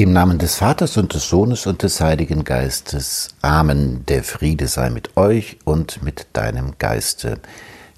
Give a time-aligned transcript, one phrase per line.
[0.00, 3.34] Im Namen des Vaters und des Sohnes und des Heiligen Geistes.
[3.42, 4.06] Amen.
[4.06, 7.38] Der Friede sei mit euch und mit deinem Geiste.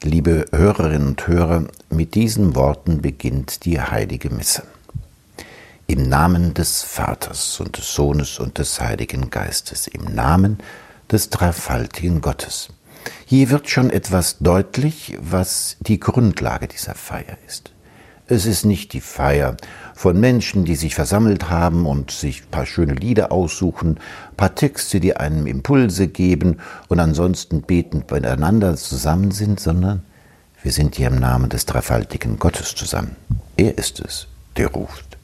[0.03, 4.65] Liebe Hörerinnen und Hörer, mit diesen Worten beginnt die heilige Messe.
[5.87, 9.87] Im Namen des Vaters und des Sohnes und des Heiligen Geistes.
[9.87, 10.59] Im Namen
[11.09, 12.71] des dreifaltigen Gottes.
[13.27, 17.71] Hier wird schon etwas deutlich, was die Grundlage dieser Feier ist.
[18.33, 19.59] Es ist nicht die Feier
[19.95, 23.99] von Menschen, die sich versammelt haben und sich ein paar schöne Lieder aussuchen,
[24.31, 26.57] ein paar Texte, die einem Impulse geben
[26.89, 30.03] und ansonsten betend beieinander zusammen sind, sondern
[30.63, 33.17] wir sind hier im Namen des dreifaltigen Gottes zusammen.
[33.59, 35.19] Er ist es, der ruft.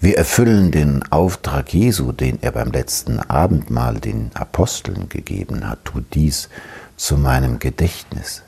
[0.00, 5.84] Wir erfüllen den Auftrag Jesu, den er beim letzten Abendmahl den Aposteln gegeben hat.
[5.84, 6.48] Tut dies
[6.96, 8.44] zu meinem Gedächtnis.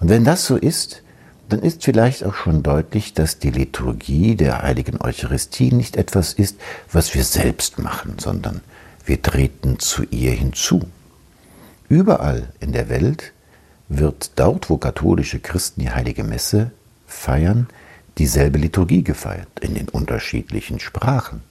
[0.00, 1.02] Und wenn das so ist,
[1.48, 6.56] dann ist vielleicht auch schon deutlich, dass die Liturgie der heiligen Eucharistie nicht etwas ist,
[6.90, 8.60] was wir selbst machen, sondern
[9.04, 10.82] wir treten zu ihr hinzu.
[11.88, 13.32] Überall in der Welt
[13.88, 16.72] wird dort, wo katholische Christen die heilige Messe
[17.06, 17.68] feiern,
[18.18, 21.42] dieselbe Liturgie gefeiert, in den unterschiedlichen Sprachen.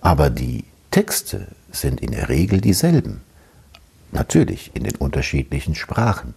[0.00, 3.20] Aber die Texte sind in der Regel dieselben.
[4.12, 6.34] Natürlich in den unterschiedlichen Sprachen.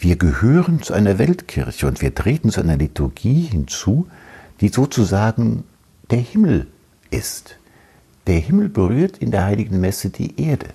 [0.00, 4.06] Wir gehören zu einer Weltkirche und wir treten zu einer Liturgie hinzu,
[4.60, 5.64] die sozusagen
[6.10, 6.68] der Himmel
[7.10, 7.56] ist.
[8.28, 10.66] Der Himmel berührt in der heiligen Messe die Erde.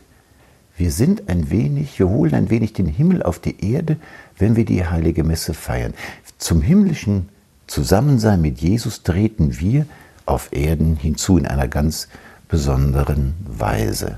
[0.75, 3.95] Wir sind ein wenig, wir holen ein wenig den Himmel auf die Erde,
[4.37, 5.93] wenn wir die heilige Messe feiern.
[6.37, 7.29] Zum himmlischen
[7.67, 9.85] Zusammensein mit Jesus treten wir
[10.25, 12.09] auf Erden hinzu in einer ganz
[12.49, 14.17] besonderen Weise.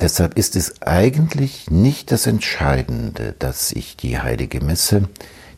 [0.00, 5.10] Deshalb ist es eigentlich nicht das Entscheidende, dass ich die heilige Messe,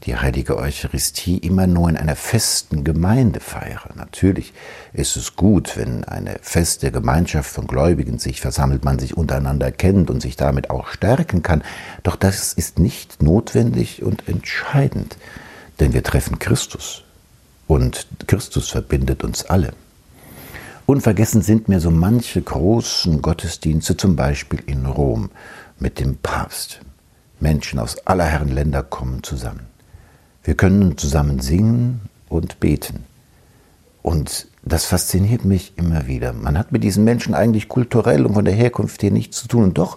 [0.05, 3.91] die heilige Eucharistie immer nur in einer festen Gemeinde feiere.
[3.95, 4.53] Natürlich
[4.93, 10.11] ist es gut, wenn eine feste Gemeinschaft von Gläubigen sich versammelt, man sich untereinander kennt
[10.11, 11.62] und sich damit auch stärken kann.
[12.03, 15.19] Doch das ist nicht notwendig und entscheidend,
[15.78, 17.05] denn wir treffen Christus
[17.69, 19.72] und Christus verbindet uns alle.
[20.92, 25.30] Unvergessen sind mir so manche großen Gottesdienste, zum Beispiel in Rom
[25.78, 26.80] mit dem Papst.
[27.41, 29.62] Menschen aus aller Herren Länder kommen zusammen.
[30.44, 33.06] Wir können zusammen singen und beten.
[34.03, 36.34] Und das fasziniert mich immer wieder.
[36.34, 39.64] Man hat mit diesen Menschen eigentlich kulturell und von der Herkunft her nichts zu tun.
[39.64, 39.97] Und doch,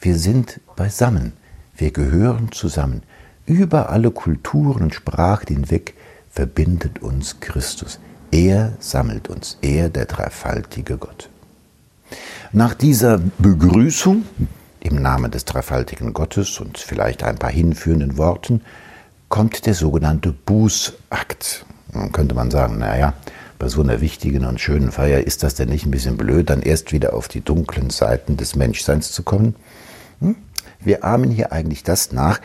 [0.00, 1.32] wir sind beisammen.
[1.76, 3.02] Wir gehören zusammen.
[3.46, 5.94] Über alle Kulturen und Sprachen hinweg
[6.30, 7.98] verbindet uns Christus.
[8.32, 11.28] Er sammelt uns, er der dreifaltige Gott.
[12.52, 14.24] Nach dieser Begrüßung
[14.80, 18.62] im Namen des dreifaltigen Gottes und vielleicht ein paar hinführenden Worten
[19.28, 21.64] kommt der sogenannte Bußakt.
[21.92, 23.14] Dann könnte man sagen, naja,
[23.58, 26.62] bei so einer wichtigen und schönen Feier ist das denn nicht ein bisschen blöd, dann
[26.62, 29.54] erst wieder auf die dunklen Seiten des Menschseins zu kommen?
[30.20, 30.36] Hm?
[30.80, 32.40] Wir ahmen hier eigentlich das nach,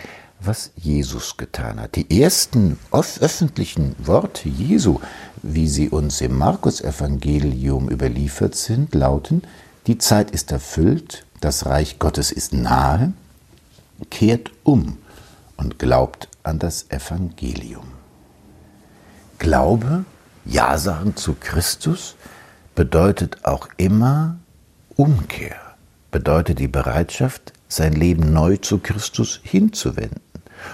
[0.48, 1.96] was Jesus getan hat.
[1.96, 5.00] Die ersten öffentlichen Worte Jesu,
[5.42, 9.44] wie sie uns im Markus-Evangelium überliefert sind, lauten:
[9.88, 13.14] Die Zeit ist erfüllt, das Reich Gottes ist nahe,
[14.10, 14.98] kehrt um
[15.58, 17.88] und glaubt an das Evangelium.
[19.38, 20.06] Glaube,
[20.46, 22.16] Ja sagen zu Christus,
[22.76, 24.38] bedeutet auch immer
[24.96, 25.58] Umkehr,
[26.12, 30.25] bedeutet die Bereitschaft, sein Leben neu zu Christus hinzuwenden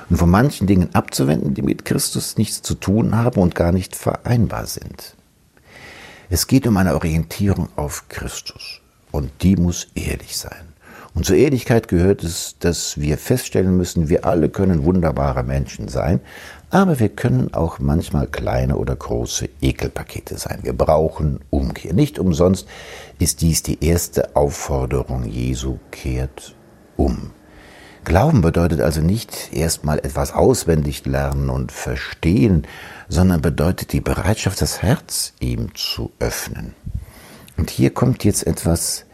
[0.10, 3.96] und von manchen Dingen abzuwenden, die mit Christus nichts zu tun haben und gar nicht
[3.96, 5.16] vereinbar sind.
[6.30, 8.82] Es geht um eine Orientierung auf Christus
[9.12, 10.72] und die muss ehrlich sein.
[11.14, 16.22] Und zur Ehrlichkeit gehört es, dass wir feststellen müssen, wir alle können wunderbare Menschen sein,
[16.70, 20.60] aber wir können auch manchmal kleine oder große Ekelpakete sein.
[20.62, 21.94] Wir brauchen Umkehr.
[21.94, 22.66] Nicht umsonst
[23.20, 26.56] ist dies die erste Aufforderung Jesu, kehrt
[26.96, 27.32] um.
[28.04, 32.68] Glauben bedeutet also nicht erstmal etwas auswendig lernen und verstehen,
[33.08, 36.74] sondern bedeutet die Bereitschaft, das Herz ihm zu öffnen.
[37.58, 39.06] Und hier kommt jetzt etwas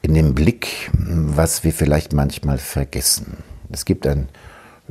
[0.00, 3.38] in den Blick, was wir vielleicht manchmal vergessen.
[3.72, 4.28] Es gibt ein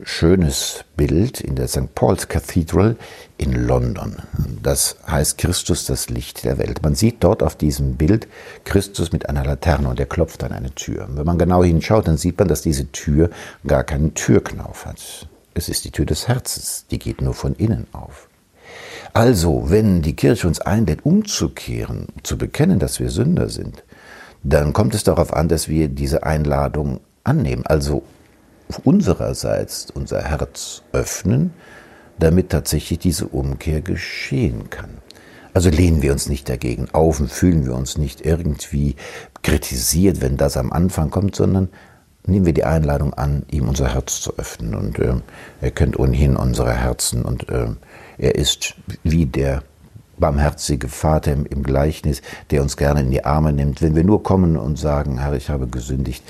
[0.03, 1.94] schönes Bild in der St.
[1.95, 2.95] Paul's Cathedral
[3.38, 4.17] in London.
[4.61, 6.83] Das heißt Christus das Licht der Welt.
[6.83, 8.27] Man sieht dort auf diesem Bild
[8.63, 11.07] Christus mit einer Laterne und er klopft an eine Tür.
[11.11, 13.29] Wenn man genau hinschaut, dann sieht man, dass diese Tür
[13.65, 15.27] gar keinen Türknauf hat.
[15.53, 18.29] Es ist die Tür des Herzens, die geht nur von innen auf.
[19.13, 23.83] Also, wenn die Kirche uns einlädt, umzukehren, zu bekennen, dass wir Sünder sind,
[24.44, 27.65] dann kommt es darauf an, dass wir diese Einladung annehmen.
[27.65, 28.03] Also
[28.83, 31.53] unsererseits unser Herz öffnen,
[32.19, 34.89] damit tatsächlich diese Umkehr geschehen kann.
[35.53, 38.95] Also lehnen wir uns nicht dagegen auf und fühlen wir uns nicht irgendwie
[39.41, 41.69] kritisiert, wenn das am Anfang kommt, sondern
[42.27, 44.75] nehmen wir die Einladung an, ihm unser Herz zu öffnen.
[44.75, 45.15] Und äh,
[45.61, 47.69] er kennt ohnehin unsere Herzen und äh,
[48.17, 49.63] er ist wie der
[50.19, 52.21] barmherzige Vater im, im, Gleichnis,
[52.51, 55.49] der uns gerne in die Arme nimmt, wenn wir nur kommen und sagen, Herr, ich
[55.49, 56.23] habe gesündigt,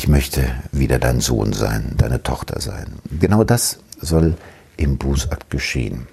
[0.00, 2.86] ich möchte wieder dein Sohn sein, deine Tochter sein.
[3.20, 4.38] Genau das soll
[4.78, 6.08] im Bußakt geschehen.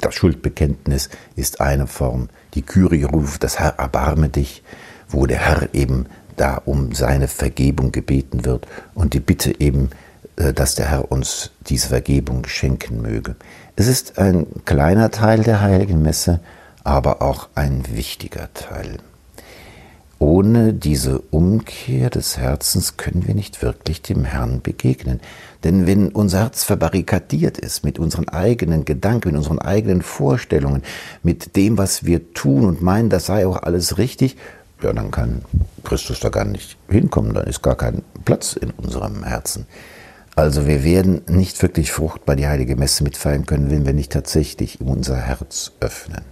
[0.00, 4.64] Das Schuldbekenntnis ist eine Form, die Kyrie ruft, das Herr erbarme dich,
[5.08, 6.06] wo der Herr eben
[6.36, 8.66] da um seine Vergebung gebeten wird
[8.96, 9.90] und die Bitte eben,
[10.34, 13.36] äh, dass der Herr uns diese Vergebung schenken möge.
[13.76, 16.40] Es ist ein kleiner Teil der heiligen Messe,
[16.82, 18.98] aber auch ein wichtiger Teil.
[20.36, 25.20] Ohne diese Umkehr des Herzens können wir nicht wirklich dem Herrn begegnen.
[25.64, 30.82] Denn wenn unser Herz verbarrikadiert ist mit unseren eigenen Gedanken, mit unseren eigenen Vorstellungen,
[31.22, 34.36] mit dem, was wir tun und meinen, das sei auch alles richtig,
[34.82, 35.40] ja, dann kann
[35.84, 39.64] Christus da gar nicht hinkommen, dann ist gar kein Platz in unserem Herzen.
[40.34, 44.82] Also wir werden nicht wirklich fruchtbar die heilige Messe mitfeiern können, wenn wir nicht tatsächlich
[44.82, 46.26] unser Herz öffnen.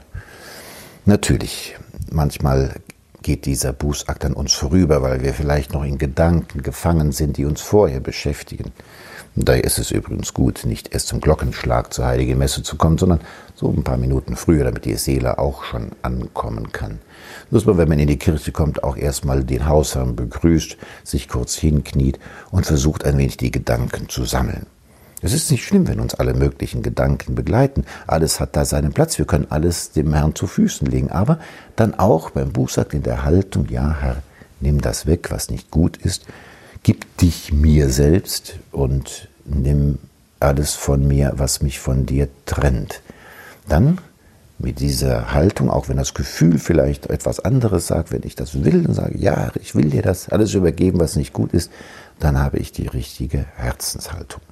[1.06, 1.76] Natürlich,
[2.10, 2.74] manchmal
[3.24, 7.44] geht dieser Bußakt an uns vorüber, weil wir vielleicht noch in Gedanken gefangen sind, die
[7.44, 8.70] uns vorher beschäftigen.
[9.34, 12.98] Und daher ist es übrigens gut, nicht erst zum Glockenschlag zur heiligen Messe zu kommen,
[12.98, 13.20] sondern
[13.56, 17.00] so ein paar Minuten früher, damit die Seele auch schon ankommen kann
[17.50, 21.54] dass man, wenn man in die Kirche kommt, auch erstmal den Hausherrn begrüßt, sich kurz
[21.54, 22.18] hinkniet
[22.50, 24.66] und versucht ein wenig die Gedanken zu sammeln.
[25.24, 27.86] Es ist nicht schlimm, wenn uns alle möglichen Gedanken begleiten.
[28.06, 29.16] Alles hat da seinen Platz.
[29.16, 31.10] Wir können alles dem Herrn zu Füßen legen.
[31.10, 31.38] Aber
[31.76, 34.22] dann auch beim Bußsack in der Haltung, ja Herr,
[34.60, 36.26] nimm das weg, was nicht gut ist.
[36.82, 39.96] Gib dich mir selbst und nimm
[40.40, 43.00] alles von mir, was mich von dir trennt.
[43.66, 44.02] Dann
[44.58, 48.84] mit dieser Haltung, auch wenn das Gefühl vielleicht etwas anderes sagt, wenn ich das will
[48.86, 51.72] und sage, ja, ich will dir das alles übergeben, was nicht gut ist,
[52.20, 54.42] dann habe ich die richtige Herzenshaltung.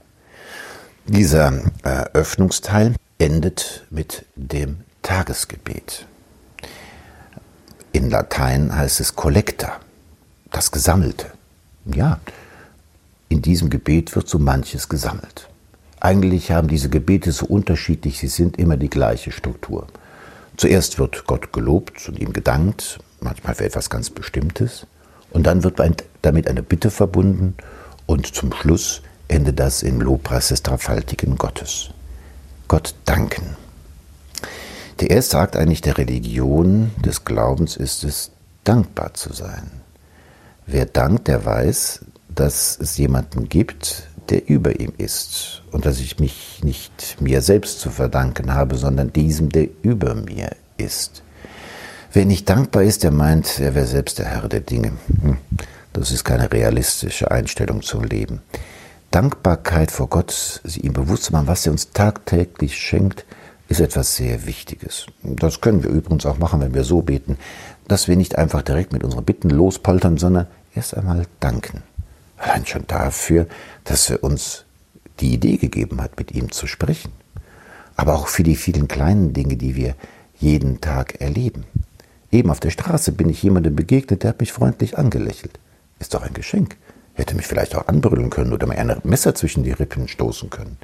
[1.07, 1.53] Dieser
[1.83, 6.07] Eröffnungsteil endet mit dem Tagesgebet.
[7.93, 9.81] In Latein heißt es Collecta,
[10.53, 11.27] das Gesammelte.
[11.87, 12.21] Ja,
[13.29, 15.49] in diesem Gebet wird so manches gesammelt.
[15.99, 19.89] Eigentlich haben diese Gebete so unterschiedlich, sie sind immer die gleiche Struktur.
[20.57, 24.87] Zuerst wird Gott gelobt und ihm gedankt, manchmal für etwas ganz Bestimmtes,
[25.31, 25.81] und dann wird
[26.23, 27.55] damit eine Bitte verbunden
[28.07, 31.91] und zum Schluss endet das im Lobpreis des dreifaltigen Gottes.
[32.69, 33.57] Gott danken.
[35.01, 38.31] Der erste Akt eigentlich der Religion, des Glaubens ist es,
[38.65, 39.71] dankbar zu sein.
[40.67, 46.21] Wer dankt, der weiß, dass es jemanden gibt, der über ihm ist und dass ich
[46.21, 51.23] mich nicht mir selbst zu verdanken habe, sondern diesem, der über mir ist.
[52.13, 54.93] Wer nicht dankbar ist, der meint, er wäre selbst der Herr der Dinge.
[55.23, 55.39] Hm,
[55.93, 58.41] das ist keine realistische Einstellung zum Leben.
[59.13, 63.25] Dankbarkeit vor Gott, sie ihm bewusst zu machen, was er uns tagtäglich schenkt,
[63.69, 65.07] ist etwas sehr Wichtiges.
[65.23, 67.39] Das können wir übrigens auch machen, wenn wir so beten,
[67.89, 71.83] dass wir nicht einfach direkt mit unseren Bitten lospoltern, sondern erst einmal danken.
[72.39, 73.47] Allein schon dafür,
[73.85, 74.65] dass er uns
[75.21, 77.13] die Idee gegeben hat, mit ihm zu sprechen.
[77.97, 79.95] Aber auch für die vielen kleinen Dinge, die wir
[80.39, 81.65] jeden Tag erleben.
[82.31, 85.59] Eben auf der Straße bin ich jemandem begegnet, der hat mich freundlich angelächelt.
[85.99, 86.77] Ist doch ein Geschenk.
[87.15, 90.79] Hätte mich vielleicht auch anbrüllen können oder mir ein Messer zwischen die Rippen stoßen können.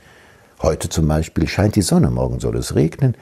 [0.60, 3.16] Heute zum Beispiel scheint die Sonne, morgen soll es regnen.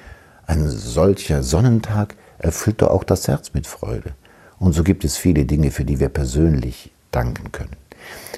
[0.46, 4.14] Ein solcher Sonnentag erfüllt doch auch das Herz mit Freude.
[4.58, 7.76] Und so gibt es viele Dinge, für die wir persönlich danken können.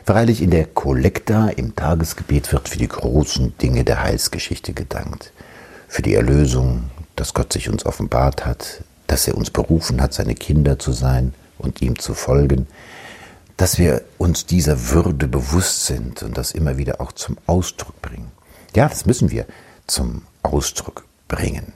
[0.04, 5.32] Freilich in der Kollekta im Tagesgebet wird für die großen Dinge der Heilsgeschichte gedankt.
[5.86, 6.84] Für die Erlösung,
[7.14, 11.34] dass Gott sich uns offenbart hat, dass er uns berufen hat, seine Kinder zu sein
[11.58, 12.66] und ihm zu folgen,
[13.58, 18.30] dass wir uns dieser Würde bewusst sind und das immer wieder auch zum Ausdruck bringen.
[18.74, 19.46] Ja, das müssen wir
[19.88, 21.72] zum Ausdruck bringen.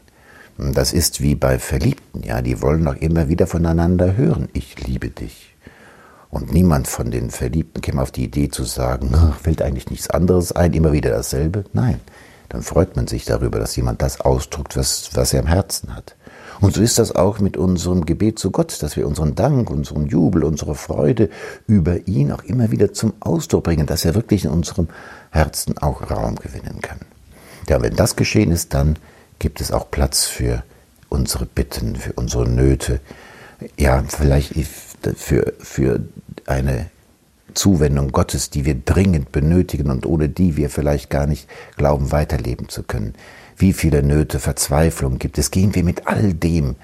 [0.57, 4.49] Das ist wie bei Verliebten, ja, die wollen auch immer wieder voneinander hören.
[4.53, 5.57] Ich liebe dich.
[6.31, 10.53] Und niemand von den Verliebten käme auf die Idee zu sagen, fällt eigentlich nichts anderes
[10.53, 11.65] ein, immer wieder dasselbe.
[11.73, 12.01] Nein,
[12.49, 16.15] dann freut man sich darüber, dass jemand das ausdrückt, was, was er im Herzen hat.
[16.61, 20.06] Und so ist das auch mit unserem Gebet zu Gott, dass wir unseren Dank, unseren
[20.06, 21.30] Jubel, unsere Freude
[21.66, 24.88] über ihn auch immer wieder zum Ausdruck bringen, dass er wirklich in unserem
[25.30, 27.00] Herzen auch Raum gewinnen kann.
[27.68, 28.97] Ja, wenn das geschehen ist, dann
[29.38, 30.62] gibt es auch Platz für
[31.09, 33.00] unsere Bitten, für unsere Nöte.
[33.78, 34.54] Ja, vielleicht
[35.16, 36.00] für, für
[36.47, 36.90] eine
[37.54, 42.68] Zuwendung Gottes, die wir dringend benötigen und ohne die wir vielleicht gar nicht glauben, weiterleben
[42.68, 43.14] zu können.
[43.62, 46.76] Wie viele Nöte, Verzweiflung gibt es, gehen wir mit all dem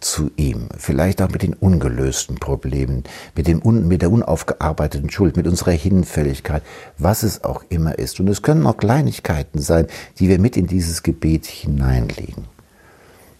[0.00, 3.04] zu ihm, vielleicht auch mit den ungelösten Problemen,
[3.34, 6.62] mit, dem mit der unaufgearbeiteten Schuld, mit unserer Hinfälligkeit,
[6.98, 8.20] was es auch immer ist.
[8.20, 9.86] Und es können auch Kleinigkeiten sein,
[10.18, 12.44] die wir mit in dieses Gebet hineinlegen.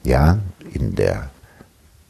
[0.02, 0.38] Ja,
[0.72, 1.30] in der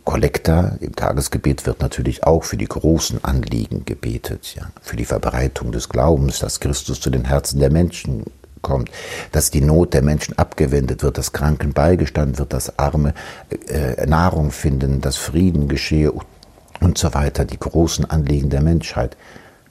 [0.04, 5.72] Kollekta, im Tagesgebet wird natürlich auch für die großen Anliegen gebetet, ja, für die Verbreitung
[5.72, 8.24] des Glaubens, dass Christus zu den Herzen der Menschen
[8.66, 8.90] kommt,
[9.30, 13.14] dass die Not der Menschen abgewendet wird, dass Kranken beigestanden wird, dass Arme
[13.68, 16.12] äh, Nahrung finden, dass Frieden geschehe
[16.80, 19.16] und so weiter, die großen Anliegen der Menschheit.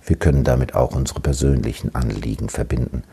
[0.05, 3.03] Wir können damit auch unsere persönlichen Anliegen verbinden.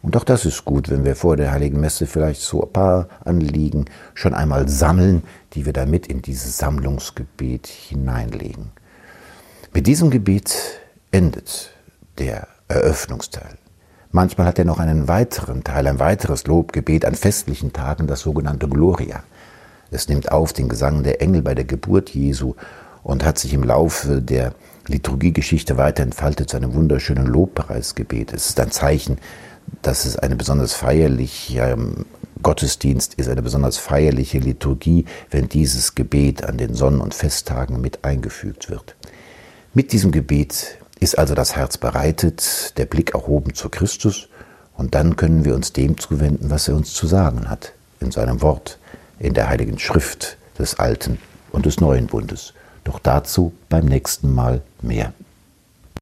[0.00, 3.08] Und auch das ist gut, wenn wir vor der Heiligen Messe vielleicht so ein paar
[3.24, 8.70] Anliegen schon einmal sammeln, die wir damit in dieses Sammlungsgebet hineinlegen.
[9.74, 10.54] Mit diesem Gebet
[11.10, 11.70] endet
[12.18, 13.58] der Eröffnungsteil.
[14.12, 18.68] Manchmal hat er noch einen weiteren Teil, ein weiteres Lobgebet an festlichen Tagen, das sogenannte
[18.68, 19.22] Gloria.
[19.90, 22.54] Es nimmt auf den Gesang der Engel bei der Geburt Jesu
[23.02, 24.54] und hat sich im Laufe der
[24.86, 28.32] Liturgiegeschichte weiter entfaltet zu einem wunderschönen Lobpreisgebet.
[28.32, 29.18] Es ist ein Zeichen
[29.82, 32.06] dass es eine besonders feierliche ähm,
[32.42, 38.04] Gottesdienst ist, eine besonders feierliche Liturgie, wenn dieses Gebet an den Sonn- und Festtagen mit
[38.04, 38.96] eingefügt wird.
[39.74, 44.28] Mit diesem Gebet ist also das Herz bereitet, der Blick erhoben zu Christus,
[44.74, 48.40] und dann können wir uns dem zuwenden, was er uns zu sagen hat, in seinem
[48.40, 48.78] Wort,
[49.18, 51.18] in der heiligen Schrift des Alten
[51.50, 52.54] und des Neuen Bundes.
[52.84, 55.12] Doch dazu beim nächsten Mal mehr.